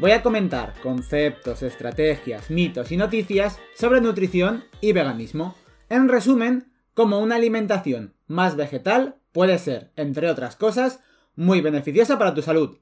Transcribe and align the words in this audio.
voy 0.00 0.12
a 0.12 0.22
comentar 0.22 0.72
conceptos, 0.82 1.62
estrategias, 1.62 2.50
mitos 2.50 2.90
y 2.90 2.96
noticias 2.96 3.58
sobre 3.74 4.00
nutrición 4.00 4.64
y 4.80 4.92
veganismo. 4.92 5.54
En 5.90 6.08
resumen, 6.08 6.72
como 6.94 7.18
una 7.18 7.36
alimentación 7.36 8.14
más 8.26 8.56
vegetal 8.56 9.16
puede 9.32 9.58
ser, 9.58 9.92
entre 9.96 10.30
otras 10.30 10.56
cosas, 10.56 11.00
muy 11.36 11.60
beneficiosa 11.60 12.18
para 12.18 12.32
tu 12.32 12.40
salud. 12.40 12.78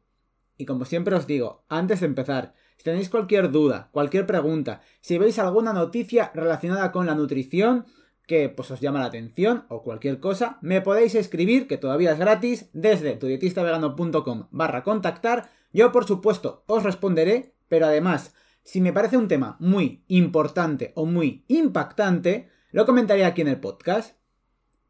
Y 0.56 0.64
como 0.64 0.84
siempre 0.84 1.16
os 1.16 1.26
digo, 1.26 1.64
antes 1.68 2.00
de 2.00 2.06
empezar, 2.06 2.54
si 2.76 2.84
tenéis 2.84 3.08
cualquier 3.08 3.50
duda, 3.50 3.88
cualquier 3.90 4.24
pregunta, 4.24 4.80
si 5.00 5.18
veis 5.18 5.40
alguna 5.40 5.72
noticia 5.72 6.30
relacionada 6.34 6.92
con 6.92 7.06
la 7.06 7.16
nutrición, 7.16 7.86
que 8.28 8.48
pues, 8.48 8.70
os 8.70 8.80
llama 8.80 9.00
la 9.00 9.06
atención 9.06 9.64
o 9.68 9.82
cualquier 9.82 10.20
cosa, 10.20 10.58
me 10.60 10.82
podéis 10.82 11.16
escribir, 11.16 11.66
que 11.66 11.78
todavía 11.78 12.12
es 12.12 12.18
gratis, 12.18 12.70
desde 12.72 13.16
tudietistavegano.com 13.16 14.46
barra 14.52 14.84
contactar. 14.84 15.57
Yo, 15.78 15.92
por 15.92 16.06
supuesto, 16.06 16.64
os 16.66 16.82
responderé, 16.82 17.54
pero 17.68 17.86
además, 17.86 18.34
si 18.64 18.80
me 18.80 18.92
parece 18.92 19.16
un 19.16 19.28
tema 19.28 19.56
muy 19.60 20.02
importante 20.08 20.90
o 20.96 21.06
muy 21.06 21.44
impactante, 21.46 22.48
lo 22.72 22.84
comentaré 22.84 23.24
aquí 23.24 23.42
en 23.42 23.46
el 23.46 23.60
podcast. 23.60 24.16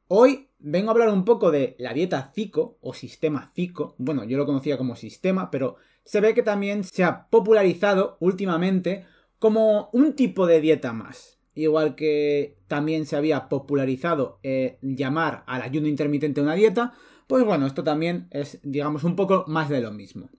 Hoy 0.06 0.48
vengo 0.58 0.88
a 0.88 0.92
hablar 0.92 1.10
un 1.10 1.26
poco 1.26 1.50
de 1.50 1.76
la 1.78 1.92
dieta 1.92 2.32
CICO 2.34 2.78
o 2.80 2.94
sistema 2.94 3.52
CICO. 3.54 3.96
Bueno, 3.98 4.24
yo 4.24 4.38
lo 4.38 4.46
conocía 4.46 4.78
como 4.78 4.96
sistema, 4.96 5.50
pero 5.50 5.76
se 6.06 6.22
ve 6.22 6.32
que 6.32 6.42
también 6.42 6.84
se 6.84 7.04
ha 7.04 7.28
popularizado 7.28 8.16
últimamente 8.20 9.04
como 9.38 9.90
un 9.92 10.14
tipo 10.14 10.46
de 10.46 10.62
dieta 10.62 10.94
más 10.94 11.38
igual 11.54 11.96
que 11.96 12.56
también 12.68 13.04
se 13.04 13.16
había 13.16 13.48
popularizado 13.48 14.38
eh, 14.44 14.78
llamar 14.80 15.42
al 15.48 15.60
ayuno 15.60 15.88
intermitente 15.88 16.40
una 16.40 16.54
dieta, 16.54 16.94
pues 17.26 17.44
bueno, 17.44 17.66
esto 17.66 17.82
también 17.82 18.28
es, 18.30 18.60
digamos, 18.62 19.02
un 19.02 19.16
poco 19.16 19.44
más 19.48 19.68
de 19.68 19.80
lo 19.80 19.90
mismo. 19.90 20.30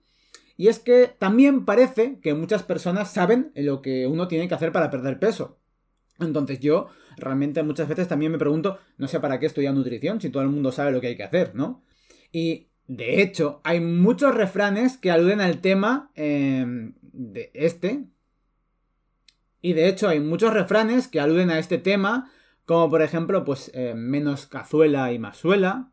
Y 0.60 0.68
es 0.68 0.78
que 0.78 1.06
también 1.18 1.64
parece 1.64 2.18
que 2.20 2.34
muchas 2.34 2.62
personas 2.62 3.10
saben 3.10 3.50
lo 3.54 3.80
que 3.80 4.06
uno 4.06 4.28
tiene 4.28 4.46
que 4.46 4.52
hacer 4.52 4.72
para 4.72 4.90
perder 4.90 5.18
peso. 5.18 5.58
Entonces 6.18 6.60
yo 6.60 6.88
realmente 7.16 7.62
muchas 7.62 7.88
veces 7.88 8.08
también 8.08 8.30
me 8.30 8.36
pregunto, 8.36 8.78
no 8.98 9.08
sé 9.08 9.20
para 9.20 9.40
qué 9.40 9.46
estudiar 9.46 9.72
nutrición 9.72 10.20
si 10.20 10.28
todo 10.28 10.42
el 10.42 10.50
mundo 10.50 10.70
sabe 10.70 10.92
lo 10.92 11.00
que 11.00 11.06
hay 11.06 11.16
que 11.16 11.22
hacer, 11.22 11.54
¿no? 11.54 11.82
Y 12.30 12.68
de 12.86 13.22
hecho, 13.22 13.62
hay 13.64 13.80
muchos 13.80 14.34
refranes 14.34 14.98
que 14.98 15.10
aluden 15.10 15.40
al 15.40 15.62
tema 15.62 16.10
eh, 16.14 16.92
de 17.00 17.50
este, 17.54 18.04
y 19.62 19.72
de 19.72 19.88
hecho 19.88 20.08
hay 20.08 20.20
muchos 20.20 20.52
refranes 20.52 21.08
que 21.08 21.20
aluden 21.20 21.48
a 21.48 21.58
este 21.58 21.78
tema, 21.78 22.30
como 22.66 22.90
por 22.90 23.00
ejemplo, 23.00 23.46
pues 23.46 23.70
eh, 23.72 23.94
menos 23.96 24.44
cazuela 24.44 25.10
y 25.10 25.18
más 25.18 25.38
suela, 25.38 25.90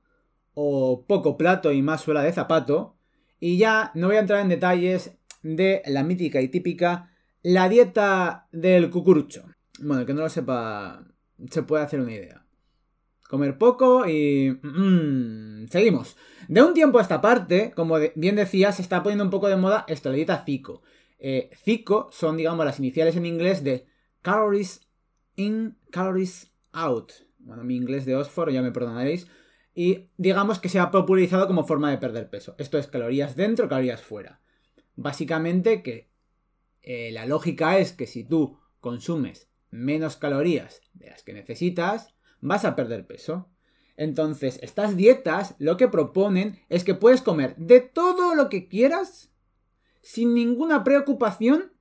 o 0.56 1.06
poco 1.08 1.38
plato 1.38 1.72
y 1.72 1.82
más 1.82 2.02
suela 2.02 2.22
de 2.22 2.34
zapato. 2.34 2.97
Y 3.40 3.58
ya 3.58 3.92
no 3.94 4.08
voy 4.08 4.16
a 4.16 4.22
entrar 4.22 4.42
en 4.42 4.50
detalles 4.50 5.18
de 5.44 5.82
la 5.86 6.04
mítica 6.04 6.42
y 6.42 6.50
típica 6.50 7.12
la 7.44 7.70
dieta 7.70 8.48
del 8.52 8.90
cucurucho. 8.90 9.46
Bueno, 9.80 10.02
el 10.02 10.08
que 10.08 10.14
no 10.14 10.22
lo 10.22 10.30
sepa, 10.30 11.06
se 11.50 11.64
puede 11.64 11.84
hacer 11.84 12.00
una 12.00 12.14
idea. 12.14 12.46
Comer 13.30 13.58
poco 13.58 14.08
y... 14.08 14.58
Mm, 14.62 15.68
seguimos. 15.68 16.18
De 16.48 16.64
un 16.64 16.74
tiempo 16.74 16.98
a 16.98 17.02
esta 17.02 17.22
parte, 17.22 17.72
como 17.76 17.98
bien 18.16 18.36
decía, 18.36 18.72
se 18.72 18.82
está 18.82 19.04
poniendo 19.04 19.26
un 19.26 19.30
poco 19.30 19.50
de 19.50 19.58
moda 19.58 19.86
esto, 19.88 20.10
la 20.10 20.16
dieta 20.16 20.44
Zico. 20.46 20.82
Eh, 21.20 21.50
CICO 21.64 22.10
son, 22.12 22.38
digamos, 22.38 22.66
las 22.66 22.80
iniciales 22.80 23.16
en 23.16 23.26
inglés 23.26 23.64
de 23.64 23.86
Calories 24.22 24.88
In, 25.36 25.78
Calories 25.92 26.52
Out. 26.72 27.12
Bueno, 27.40 27.64
mi 27.64 27.76
inglés 27.76 28.06
de 28.06 28.16
Oxford, 28.16 28.52
ya 28.52 28.62
me 28.62 28.72
perdonaréis. 28.72 29.28
Y 29.80 30.10
digamos 30.18 30.58
que 30.58 30.70
se 30.70 30.80
ha 30.80 30.90
popularizado 30.90 31.46
como 31.46 31.64
forma 31.64 31.92
de 31.92 32.00
perder 32.00 32.32
peso. 32.32 32.56
Esto 32.58 32.80
es 32.80 32.88
calorías 32.88 33.36
dentro, 33.36 33.70
calorías 33.70 34.02
fuera. 34.02 34.42
Básicamente 34.96 35.84
que 35.84 36.10
eh, 36.82 37.12
la 37.12 37.28
lógica 37.28 37.78
es 37.78 37.94
que 37.94 38.08
si 38.08 38.24
tú 38.24 38.58
consumes 38.80 39.52
menos 39.70 40.18
calorías 40.18 40.82
de 40.96 41.12
las 41.12 41.22
que 41.22 41.34
necesitas, 41.34 42.16
vas 42.42 42.66
a 42.66 42.76
perder 42.76 43.06
peso. 43.06 43.52
Entonces, 43.98 44.58
estas 44.64 44.98
dietas 44.98 45.54
lo 45.60 45.78
que 45.78 45.88
proponen 45.88 46.60
es 46.70 46.84
que 46.84 46.96
puedes 46.96 47.22
comer 47.22 47.56
de 47.58 47.80
todo 47.80 48.34
lo 48.34 48.50
que 48.50 48.68
quieras 48.68 49.32
sin 50.02 50.34
ninguna 50.34 50.84
preocupación 50.84 51.72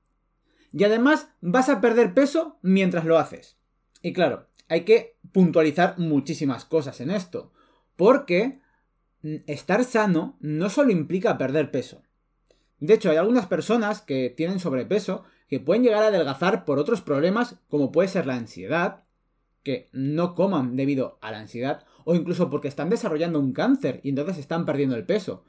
y 0.71 0.85
además 0.85 1.31
vas 1.41 1.71
a 1.71 1.81
perder 1.81 2.13
peso 2.13 2.59
mientras 2.61 3.07
lo 3.07 3.17
haces. 3.17 3.57
Y 4.03 4.13
claro, 4.13 4.49
hay 4.69 4.85
que 4.85 5.17
puntualizar 5.33 5.99
muchísimas 5.99 6.67
cosas 6.67 7.01
en 7.01 7.11
esto, 7.11 7.55
porque 7.97 8.61
mm, 9.23 9.37
estar 9.47 9.85
sano 9.85 10.37
no 10.41 10.71
solo 10.71 10.91
implica 10.91 11.39
perder 11.39 11.71
peso. 11.71 12.03
De 12.79 12.95
hecho, 12.95 13.11
hay 13.11 13.17
algunas 13.17 13.47
personas 13.47 14.03
que 14.03 14.31
tienen 14.31 14.61
sobrepeso 14.61 15.25
que 15.49 15.61
pueden 15.61 15.83
llegar 15.83 16.03
a 16.03 16.09
adelgazar 16.09 16.65
por 16.65 16.79
otros 16.79 17.01
problemas 17.01 17.57
como 17.69 17.93
puede 17.93 18.09
ser 18.09 18.27
la 18.27 18.35
ansiedad, 18.35 19.05
que 19.63 19.89
no 19.93 20.35
coman 20.35 20.77
debido 20.77 21.19
a 21.21 21.31
la 21.31 21.39
ansiedad, 21.39 21.85
o 22.05 22.15
incluso 22.15 22.51
porque 22.51 22.69
están 22.69 22.91
desarrollando 22.91 23.41
un 23.41 23.53
cáncer 23.53 24.01
y 24.05 24.11
entonces 24.11 24.39
están 24.39 24.65
perdiendo 24.65 24.95
el 24.95 25.07
peso. 25.07 25.45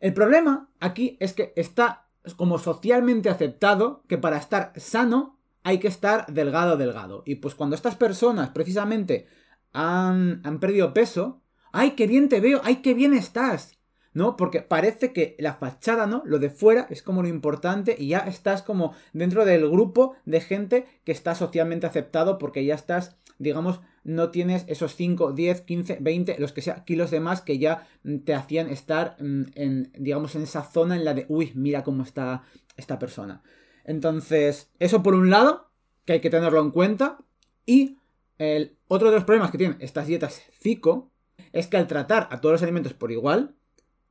El 0.00 0.14
problema 0.14 0.70
aquí 0.80 1.16
es 1.20 1.32
que 1.32 1.52
está 1.56 2.06
como 2.36 2.58
socialmente 2.58 3.28
aceptado 3.28 4.02
que 4.08 4.16
para 4.16 4.38
estar 4.38 4.72
sano 4.76 5.38
hay 5.62 5.78
que 5.78 5.88
estar 5.88 6.26
delgado, 6.32 6.76
delgado. 6.76 7.22
Y 7.26 7.36
pues 7.36 7.54
cuando 7.54 7.76
estas 7.76 7.96
personas 7.96 8.50
precisamente 8.50 9.26
han, 9.72 10.40
han 10.44 10.60
perdido 10.60 10.94
peso, 10.94 11.42
¡ay, 11.74 11.90
qué 11.92 12.06
bien 12.06 12.28
te 12.28 12.40
veo! 12.40 12.60
¡ay, 12.64 12.76
qué 12.76 12.94
bien 12.94 13.12
estás! 13.14 13.78
¿no? 14.12 14.36
Porque 14.36 14.62
parece 14.62 15.12
que 15.12 15.36
la 15.40 15.54
fachada, 15.54 16.06
¿no? 16.06 16.22
Lo 16.24 16.38
de 16.38 16.48
fuera 16.48 16.86
es 16.88 17.02
como 17.02 17.22
lo 17.22 17.28
importante 17.28 17.96
y 17.98 18.08
ya 18.08 18.20
estás 18.20 18.62
como 18.62 18.94
dentro 19.12 19.44
del 19.44 19.68
grupo 19.68 20.14
de 20.24 20.40
gente 20.40 20.86
que 21.04 21.10
está 21.10 21.34
socialmente 21.34 21.86
aceptado 21.86 22.38
porque 22.38 22.64
ya 22.64 22.76
estás 22.76 23.16
digamos, 23.38 23.80
no 24.04 24.30
tienes 24.30 24.64
esos 24.68 24.94
5, 24.96 25.32
10, 25.32 25.62
15, 25.62 25.98
20, 26.00 26.36
los 26.38 26.52
que 26.52 26.62
sea, 26.62 26.84
kilos 26.84 27.10
de 27.10 27.20
más 27.20 27.40
que 27.40 27.58
ya 27.58 27.86
mm, 28.02 28.18
te 28.18 28.34
hacían 28.34 28.68
estar 28.68 29.16
mm, 29.20 29.42
en, 29.54 29.92
digamos, 29.98 30.34
en 30.34 30.42
esa 30.42 30.62
zona 30.62 30.96
en 30.96 31.04
la 31.04 31.14
de, 31.14 31.26
uy, 31.28 31.52
mira 31.54 31.82
cómo 31.84 32.02
está 32.02 32.44
esta 32.76 32.98
persona. 32.98 33.42
Entonces, 33.84 34.70
eso 34.78 35.02
por 35.02 35.14
un 35.14 35.30
lado, 35.30 35.70
que 36.04 36.14
hay 36.14 36.20
que 36.20 36.30
tenerlo 36.30 36.60
en 36.60 36.70
cuenta. 36.70 37.18
Y 37.66 37.98
el 38.38 38.76
otro 38.88 39.10
de 39.10 39.16
los 39.16 39.24
problemas 39.24 39.50
que 39.50 39.58
tienen 39.58 39.78
estas 39.80 40.06
dietas 40.06 40.42
FICO 40.52 41.10
es 41.52 41.66
que 41.66 41.76
al 41.76 41.86
tratar 41.86 42.28
a 42.30 42.40
todos 42.40 42.54
los 42.54 42.62
alimentos 42.62 42.94
por 42.94 43.12
igual, 43.12 43.54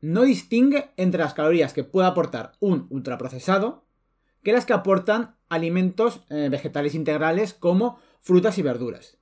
no 0.01 0.23
distingue 0.23 0.91
entre 0.97 1.21
las 1.21 1.33
calorías 1.33 1.73
que 1.73 1.83
puede 1.83 2.07
aportar 2.07 2.53
un 2.59 2.87
ultraprocesado 2.89 3.85
que 4.43 4.51
las 4.51 4.65
que 4.65 4.73
aportan 4.73 5.35
alimentos 5.49 6.21
eh, 6.29 6.49
vegetales 6.49 6.95
integrales 6.95 7.53
como 7.53 7.99
frutas 8.19 8.57
y 8.57 8.61
verduras. 8.61 9.17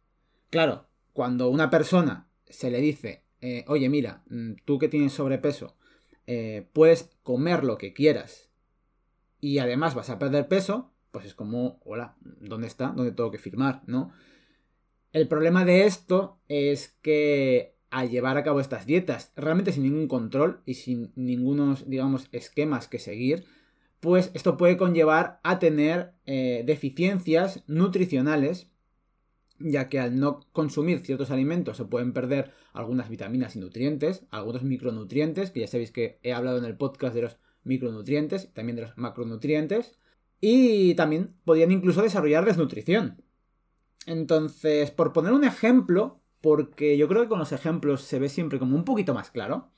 Claro, 0.50 0.88
cuando 1.14 1.50
una 1.50 1.70
persona 1.70 2.28
se 2.46 2.72
le 2.72 2.82
dice, 2.82 3.24
eh, 3.40 3.64
oye, 3.68 3.90
mira, 3.90 4.24
mm, 4.30 4.54
tú 4.66 4.80
que 4.80 4.88
tienes 4.88 5.14
sobrepeso, 5.14 5.76
eh, 6.28 6.68
puedes 6.74 7.12
comer 7.24 7.64
lo 7.64 7.78
que 7.78 7.94
quieras 7.94 8.50
y 9.40 9.60
además 9.60 9.96
vas 9.96 10.10
a 10.10 10.20
perder 10.20 10.48
peso, 10.48 10.92
pues 11.12 11.26
es 11.26 11.36
como, 11.36 11.80
hola, 11.84 12.16
¿dónde 12.22 12.68
está? 12.68 12.88
¿Dónde 12.88 13.12
tengo 13.12 13.32
que 13.32 13.38
firmar? 13.38 13.84
¿No? 13.86 14.12
El 15.14 15.28
problema 15.28 15.66
de 15.66 15.86
esto 15.86 16.40
es 16.48 16.98
que 17.02 17.76
al 17.92 18.10
llevar 18.10 18.38
a 18.38 18.44
cabo 18.44 18.60
estas 18.60 18.86
dietas, 18.86 19.32
realmente 19.36 19.74
sin 19.74 19.84
ningún 19.84 20.08
control 20.08 20.62
y 20.66 20.76
sin 20.76 21.12
ningunos, 21.16 21.88
digamos, 21.88 22.28
esquemas 22.32 22.88
que 22.88 23.00
seguir, 23.00 23.46
pues 24.00 24.32
esto 24.34 24.58
puede 24.58 24.78
conllevar 24.78 25.40
a 25.44 25.60
tener 25.60 26.14
eh, 26.26 26.64
deficiencias 26.66 27.64
nutricionales, 27.68 28.72
ya 29.60 29.90
que 29.90 30.00
al 30.00 30.20
no 30.20 30.48
consumir 30.54 31.00
ciertos 31.02 31.30
alimentos 31.32 31.78
se 31.78 31.86
pueden 31.86 32.14
perder 32.14 32.52
algunas 32.74 33.10
vitaminas 33.10 33.56
y 33.56 33.60
nutrientes, 33.60 34.26
algunos 34.32 34.64
micronutrientes, 34.64 35.52
que 35.52 35.60
ya 35.60 35.68
sabéis 35.68 35.92
que 35.92 36.18
he 36.24 36.34
hablado 36.34 36.58
en 36.58 36.66
el 36.66 36.78
podcast 36.78 37.14
de 37.14 37.24
los 37.24 37.38
micronutrientes, 37.64 38.52
también 38.54 38.78
de 38.78 38.84
los 38.84 38.98
macronutrientes, 38.98 40.00
y 40.40 40.96
también 40.96 41.36
podrían 41.46 41.72
incluso 41.72 42.02
desarrollar 42.02 42.46
desnutrición. 42.46 43.22
Entonces, 44.08 44.90
por 44.90 45.14
poner 45.14 45.34
un 45.34 45.44
ejemplo, 45.44 46.21
porque 46.42 46.98
yo 46.98 47.08
creo 47.08 47.22
que 47.24 47.30
con 47.30 47.40
los 47.40 47.52
ejemplos 47.52 48.02
se 48.02 48.20
ve 48.20 48.30
siempre 48.30 48.60
como 48.60 48.76
un 48.76 48.84
poquito 48.84 49.14
más 49.14 49.32
claro, 49.32 49.70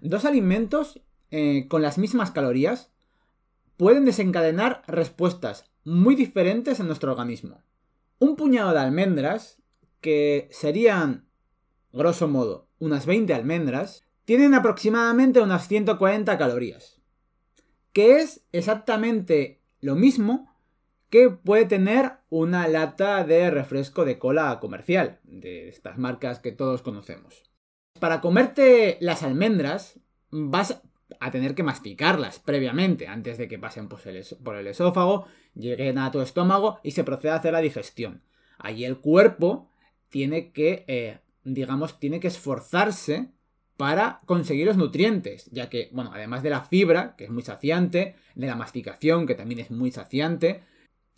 dos 0.00 0.24
alimentos 0.24 1.00
eh, 1.30 1.66
con 1.68 1.82
las 1.82 1.98
mismas 1.98 2.30
calorías 2.30 2.92
pueden 3.76 4.04
desencadenar 4.04 4.82
respuestas 4.86 5.70
muy 5.84 6.14
diferentes 6.14 6.80
en 6.80 6.86
nuestro 6.86 7.10
organismo. 7.10 7.62
Un 8.18 8.36
puñado 8.36 8.72
de 8.72 8.80
almendras, 8.80 9.62
que 10.00 10.48
serían, 10.50 11.26
grosso 11.92 12.28
modo, 12.28 12.68
unas 12.78 13.06
20 13.06 13.34
almendras, 13.34 14.04
tienen 14.24 14.54
aproximadamente 14.54 15.40
unas 15.40 15.68
140 15.68 16.38
calorías. 16.38 17.00
Que 17.92 18.18
es 18.18 18.44
exactamente 18.52 19.60
lo 19.80 19.94
mismo 19.94 20.54
que 21.10 21.30
puede 21.30 21.64
tener 21.66 22.18
una 22.36 22.66
lata 22.66 23.22
de 23.22 23.48
refresco 23.48 24.04
de 24.04 24.18
cola 24.18 24.58
comercial, 24.58 25.20
de 25.22 25.68
estas 25.68 25.98
marcas 25.98 26.40
que 26.40 26.50
todos 26.50 26.82
conocemos. 26.82 27.44
Para 28.00 28.20
comerte 28.20 28.98
las 29.00 29.22
almendras, 29.22 30.00
vas 30.30 30.82
a 31.20 31.30
tener 31.30 31.54
que 31.54 31.62
masticarlas 31.62 32.40
previamente, 32.40 33.06
antes 33.06 33.38
de 33.38 33.46
que 33.46 33.60
pasen 33.60 33.88
por 33.88 34.56
el 34.56 34.66
esófago, 34.66 35.28
lleguen 35.54 35.96
a 35.98 36.10
tu 36.10 36.20
estómago 36.22 36.80
y 36.82 36.90
se 36.90 37.04
proceda 37.04 37.34
a 37.34 37.36
hacer 37.36 37.52
la 37.52 37.60
digestión. 37.60 38.24
Allí 38.58 38.84
el 38.84 38.98
cuerpo 38.98 39.70
tiene 40.08 40.50
que, 40.50 40.84
eh, 40.88 41.20
digamos, 41.44 42.00
tiene 42.00 42.18
que 42.18 42.26
esforzarse 42.26 43.30
para 43.76 44.22
conseguir 44.26 44.66
los 44.66 44.76
nutrientes, 44.76 45.48
ya 45.52 45.70
que, 45.70 45.88
bueno, 45.92 46.10
además 46.12 46.42
de 46.42 46.50
la 46.50 46.62
fibra, 46.62 47.14
que 47.16 47.24
es 47.24 47.30
muy 47.30 47.44
saciante, 47.44 48.16
de 48.34 48.46
la 48.48 48.56
masticación, 48.56 49.24
que 49.28 49.36
también 49.36 49.60
es 49.60 49.70
muy 49.70 49.92
saciante, 49.92 50.62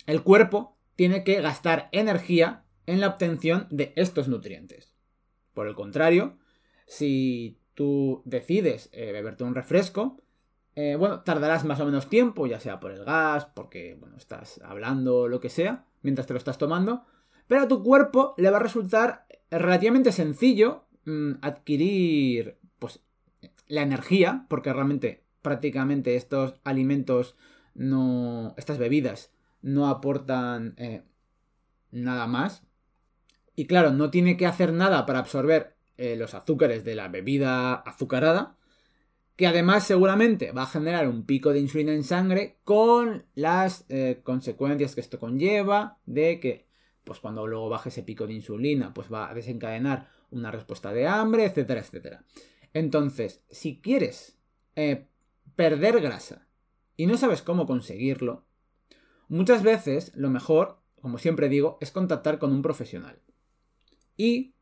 el 0.05 0.21
cuerpo 0.21 0.76
tiene 0.97 1.23
que 1.23 1.39
gastar 1.41 1.87
energía 1.93 2.63
en 2.87 2.99
la 2.99 3.07
obtención 3.07 3.67
de 3.69 3.93
estos 3.95 4.27
nutrientes. 4.27 4.91
Por 5.53 5.67
el 5.67 5.75
contrario, 5.75 6.37
si 6.87 7.59
tú 7.75 8.23
decides 8.25 8.89
eh, 8.91 9.11
beberte 9.11 9.43
un 9.43 9.55
refresco, 9.55 10.17
eh, 10.75 10.95
bueno, 10.95 11.21
tardarás 11.21 11.65
más 11.65 11.79
o 11.79 11.85
menos 11.85 12.09
tiempo, 12.09 12.47
ya 12.47 12.59
sea 12.59 12.79
por 12.79 12.91
el 12.91 13.05
gas, 13.05 13.45
porque, 13.45 13.95
bueno, 13.99 14.17
estás 14.17 14.59
hablando, 14.63 15.27
lo 15.27 15.39
que 15.39 15.49
sea, 15.49 15.85
mientras 16.01 16.25
te 16.27 16.33
lo 16.33 16.39
estás 16.39 16.57
tomando, 16.57 17.05
pero 17.47 17.61
a 17.61 17.67
tu 17.67 17.83
cuerpo 17.83 18.33
le 18.37 18.49
va 18.49 18.57
a 18.57 18.63
resultar 18.63 19.27
relativamente 19.51 20.11
sencillo 20.11 20.85
mm, 21.05 21.33
adquirir, 21.41 22.57
pues, 22.79 23.01
la 23.67 23.83
energía, 23.83 24.45
porque 24.49 24.73
realmente, 24.73 25.23
prácticamente 25.43 26.15
estos 26.15 26.55
alimentos 26.63 27.35
no, 27.75 28.55
estas 28.57 28.79
bebidas 28.79 29.31
no 29.61 29.87
aportan 29.87 30.75
eh, 30.77 31.03
nada 31.91 32.27
más. 32.27 32.63
Y 33.55 33.65
claro, 33.65 33.91
no 33.91 34.11
tiene 34.11 34.37
que 34.37 34.45
hacer 34.45 34.73
nada 34.73 35.05
para 35.05 35.19
absorber 35.19 35.75
eh, 35.97 36.15
los 36.15 36.33
azúcares 36.33 36.83
de 36.83 36.95
la 36.95 37.07
bebida 37.07 37.73
azucarada, 37.73 38.55
que 39.35 39.47
además 39.47 39.83
seguramente 39.83 40.51
va 40.51 40.63
a 40.63 40.67
generar 40.67 41.07
un 41.07 41.25
pico 41.25 41.53
de 41.53 41.59
insulina 41.59 41.93
en 41.93 42.03
sangre 42.03 42.57
con 42.63 43.25
las 43.35 43.85
eh, 43.89 44.21
consecuencias 44.23 44.95
que 44.95 45.01
esto 45.01 45.19
conlleva 45.19 45.99
de 46.05 46.39
que 46.39 46.67
pues 47.03 47.19
cuando 47.19 47.47
luego 47.47 47.69
baje 47.69 47.89
ese 47.89 48.03
pico 48.03 48.27
de 48.27 48.33
insulina 48.33 48.93
pues 48.93 49.11
va 49.11 49.29
a 49.29 49.33
desencadenar 49.33 50.09
una 50.29 50.51
respuesta 50.51 50.91
de 50.91 51.07
hambre, 51.07 51.45
etcétera, 51.45 51.79
etcétera. 51.79 52.23
Entonces, 52.73 53.43
si 53.49 53.79
quieres 53.79 54.37
perder 55.55 56.01
grasa 56.01 56.47
y 56.97 57.05
no 57.05 57.17
sabes 57.17 57.41
cómo 57.41 57.65
conseguirlo, 57.65 58.46
muchas 59.27 59.63
veces 59.63 60.11
lo 60.15 60.29
mejor, 60.29 60.79
como 61.01 61.17
siempre 61.17 61.49
digo, 61.49 61.77
es 61.81 61.91
contactar 61.91 62.39
con 62.39 62.51
un 62.51 62.61
profesional. 62.61 63.21
Y 64.15 64.55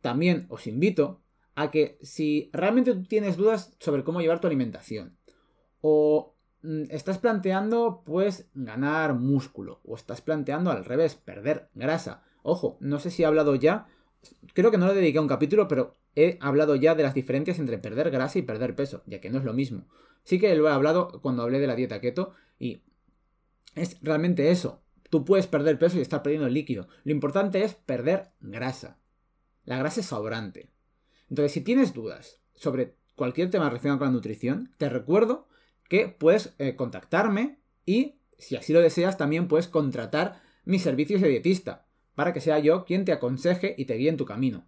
también 0.00 0.46
os 0.48 0.66
invito 0.66 1.22
a 1.54 1.70
que 1.70 1.98
si 2.02 2.50
realmente 2.52 2.94
tienes 2.94 3.36
dudas 3.36 3.74
sobre 3.80 4.04
cómo 4.04 4.20
llevar 4.20 4.40
tu 4.40 4.46
alimentación 4.46 5.18
o 5.80 6.36
mm, 6.62 6.84
estás 6.90 7.18
planteando 7.18 8.02
pues 8.04 8.48
ganar 8.54 9.14
músculo 9.14 9.80
o 9.84 9.96
estás 9.96 10.20
planteando 10.20 10.70
al 10.70 10.84
revés 10.84 11.14
perder 11.14 11.68
grasa. 11.74 12.22
Ojo, 12.42 12.78
no 12.80 12.98
sé 12.98 13.10
si 13.10 13.22
he 13.22 13.26
hablado 13.26 13.54
ya, 13.54 13.86
creo 14.54 14.70
que 14.70 14.78
no 14.78 14.86
le 14.86 14.94
dediqué 14.94 15.18
a 15.18 15.22
un 15.22 15.28
capítulo, 15.28 15.68
pero 15.68 15.96
he 16.14 16.38
hablado 16.40 16.76
ya 16.76 16.94
de 16.94 17.02
las 17.02 17.14
diferencias 17.14 17.58
entre 17.58 17.78
perder 17.78 18.10
grasa 18.10 18.38
y 18.38 18.42
perder 18.42 18.74
peso, 18.74 19.02
ya 19.06 19.20
que 19.20 19.30
no 19.30 19.38
es 19.38 19.44
lo 19.44 19.52
mismo. 19.52 19.86
Sí 20.24 20.38
que 20.38 20.54
lo 20.54 20.68
he 20.68 20.72
hablado 20.72 21.20
cuando 21.22 21.42
hablé 21.42 21.60
de 21.60 21.66
la 21.66 21.74
dieta 21.74 22.00
keto 22.00 22.32
y 22.58 22.82
es 23.74 23.98
realmente 24.02 24.50
eso. 24.50 24.82
Tú 25.10 25.24
puedes 25.24 25.46
perder 25.46 25.78
peso 25.78 25.98
y 25.98 26.02
estar 26.02 26.22
perdiendo 26.22 26.48
líquido. 26.48 26.88
Lo 27.04 27.12
importante 27.12 27.64
es 27.64 27.74
perder 27.74 28.28
grasa. 28.40 28.98
La 29.64 29.76
grasa 29.78 30.00
es 30.00 30.06
sobrante. 30.06 30.70
Entonces, 31.28 31.52
si 31.52 31.60
tienes 31.60 31.92
dudas 31.92 32.40
sobre 32.54 32.94
cualquier 33.16 33.50
tema 33.50 33.68
relacionado 33.68 33.98
con 33.98 34.08
la 34.08 34.12
nutrición, 34.12 34.72
te 34.78 34.88
recuerdo 34.88 35.48
que 35.88 36.08
puedes 36.08 36.54
eh, 36.58 36.76
contactarme 36.76 37.58
y, 37.84 38.16
si 38.38 38.56
así 38.56 38.72
lo 38.72 38.80
deseas, 38.80 39.16
también 39.18 39.48
puedes 39.48 39.68
contratar 39.68 40.40
mis 40.64 40.82
servicios 40.82 41.20
de 41.20 41.28
dietista 41.28 41.86
para 42.14 42.32
que 42.32 42.40
sea 42.40 42.58
yo 42.58 42.84
quien 42.84 43.04
te 43.04 43.12
aconseje 43.12 43.74
y 43.76 43.86
te 43.86 43.94
guíe 43.94 44.08
en 44.08 44.16
tu 44.16 44.24
camino. 44.24 44.66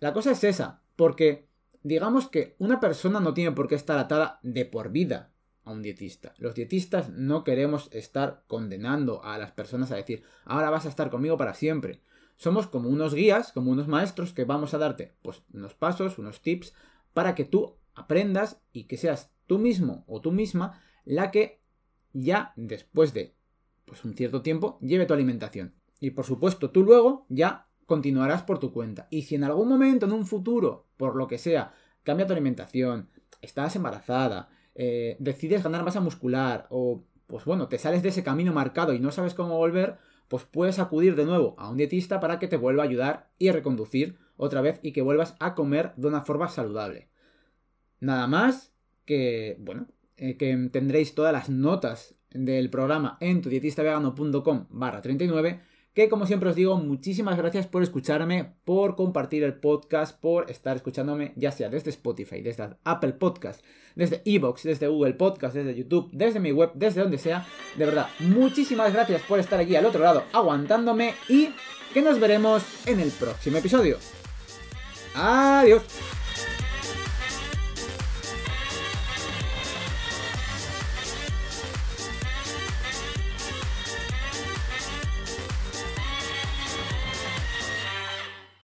La 0.00 0.12
cosa 0.12 0.32
es 0.32 0.42
esa, 0.44 0.82
porque 0.96 1.46
digamos 1.82 2.28
que 2.28 2.56
una 2.58 2.80
persona 2.80 3.20
no 3.20 3.34
tiene 3.34 3.52
por 3.52 3.68
qué 3.68 3.74
estar 3.74 3.98
atada 3.98 4.40
de 4.42 4.64
por 4.64 4.90
vida 4.90 5.30
un 5.70 5.82
dietista. 5.82 6.34
Los 6.38 6.54
dietistas 6.54 7.10
no 7.10 7.44
queremos 7.44 7.88
estar 7.92 8.44
condenando 8.46 9.24
a 9.24 9.38
las 9.38 9.52
personas 9.52 9.90
a 9.90 9.96
decir, 9.96 10.22
ahora 10.44 10.70
vas 10.70 10.86
a 10.86 10.88
estar 10.88 11.10
conmigo 11.10 11.36
para 11.36 11.54
siempre 11.54 12.02
somos 12.40 12.66
como 12.66 12.88
unos 12.88 13.14
guías, 13.14 13.52
como 13.52 13.70
unos 13.70 13.86
maestros 13.86 14.32
que 14.32 14.46
vamos 14.46 14.72
a 14.72 14.78
darte 14.78 15.12
pues 15.20 15.42
unos 15.52 15.74
pasos, 15.74 16.18
unos 16.18 16.40
tips 16.40 16.72
para 17.12 17.34
que 17.34 17.44
tú 17.44 17.76
aprendas 17.94 18.62
y 18.72 18.84
que 18.84 18.96
seas 18.96 19.30
tú 19.46 19.58
mismo 19.58 20.04
o 20.06 20.22
tú 20.22 20.32
misma 20.32 20.80
la 21.04 21.30
que 21.30 21.60
ya 22.14 22.54
después 22.56 23.12
de 23.12 23.36
pues 23.84 24.06
un 24.06 24.14
cierto 24.14 24.40
tiempo 24.40 24.78
lleve 24.80 25.04
tu 25.04 25.12
alimentación. 25.12 25.74
Y 26.00 26.12
por 26.12 26.24
supuesto, 26.24 26.70
tú 26.70 26.82
luego 26.82 27.26
ya 27.28 27.68
continuarás 27.84 28.42
por 28.42 28.58
tu 28.58 28.72
cuenta. 28.72 29.06
Y 29.10 29.22
si 29.22 29.34
en 29.34 29.44
algún 29.44 29.68
momento, 29.68 30.06
en 30.06 30.12
un 30.12 30.24
futuro, 30.24 30.86
por 30.96 31.16
lo 31.16 31.26
que 31.26 31.36
sea, 31.36 31.74
cambia 32.04 32.26
tu 32.26 32.32
alimentación, 32.32 33.10
estás 33.42 33.76
embarazada, 33.76 34.48
eh, 34.74 35.16
decides 35.18 35.62
ganar 35.62 35.84
masa 35.84 36.00
muscular 36.00 36.66
o 36.70 37.04
pues 37.26 37.44
bueno, 37.44 37.68
te 37.68 37.78
sales 37.78 38.02
de 38.02 38.08
ese 38.08 38.24
camino 38.24 38.52
marcado 38.52 38.92
y 38.92 38.98
no 38.98 39.12
sabes 39.12 39.34
cómo 39.34 39.56
volver, 39.56 39.98
pues 40.26 40.44
puedes 40.44 40.78
acudir 40.78 41.14
de 41.14 41.24
nuevo 41.24 41.54
a 41.58 41.70
un 41.70 41.76
dietista 41.76 42.18
para 42.18 42.38
que 42.38 42.48
te 42.48 42.56
vuelva 42.56 42.82
a 42.82 42.86
ayudar 42.86 43.30
y 43.38 43.50
reconducir 43.50 44.18
otra 44.36 44.60
vez 44.60 44.80
y 44.82 44.92
que 44.92 45.02
vuelvas 45.02 45.36
a 45.38 45.54
comer 45.54 45.92
de 45.96 46.08
una 46.08 46.22
forma 46.22 46.48
saludable. 46.48 47.08
Nada 48.00 48.26
más 48.26 48.72
que, 49.04 49.56
bueno, 49.60 49.86
eh, 50.16 50.36
que 50.36 50.56
tendréis 50.72 51.14
todas 51.14 51.32
las 51.32 51.48
notas 51.50 52.16
del 52.30 52.70
programa 52.70 53.16
en 53.20 53.42
tudietistavegano.com 53.42 54.66
barra 54.70 55.02
39 55.02 55.60
que 55.94 56.08
como 56.08 56.26
siempre 56.26 56.50
os 56.50 56.56
digo, 56.56 56.76
muchísimas 56.76 57.36
gracias 57.36 57.66
por 57.66 57.82
escucharme, 57.82 58.54
por 58.64 58.96
compartir 58.96 59.42
el 59.42 59.54
podcast, 59.54 60.18
por 60.20 60.50
estar 60.50 60.76
escuchándome 60.76 61.32
ya 61.36 61.50
sea 61.50 61.68
desde 61.68 61.90
Spotify, 61.90 62.42
desde 62.42 62.76
Apple 62.84 63.14
Podcast, 63.14 63.64
desde 63.96 64.22
Evox, 64.24 64.62
desde 64.62 64.88
Google 64.88 65.14
Podcast, 65.14 65.54
desde 65.54 65.74
YouTube, 65.74 66.08
desde 66.12 66.40
mi 66.40 66.52
web, 66.52 66.70
desde 66.74 67.02
donde 67.02 67.18
sea. 67.18 67.46
De 67.76 67.86
verdad, 67.86 68.08
muchísimas 68.20 68.92
gracias 68.92 69.22
por 69.22 69.38
estar 69.40 69.58
aquí 69.58 69.74
al 69.74 69.86
otro 69.86 70.02
lado 70.02 70.24
aguantándome 70.32 71.14
y 71.28 71.50
que 71.92 72.02
nos 72.02 72.20
veremos 72.20 72.62
en 72.86 73.00
el 73.00 73.10
próximo 73.10 73.58
episodio. 73.58 73.98
Adiós. 75.14 76.19